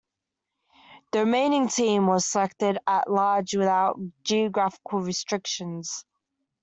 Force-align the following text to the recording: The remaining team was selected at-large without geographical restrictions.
The 1.11 1.19
remaining 1.25 1.67
team 1.67 2.07
was 2.07 2.25
selected 2.25 2.79
at-large 2.87 3.53
without 3.53 3.99
geographical 4.23 4.99
restrictions. 4.99 6.05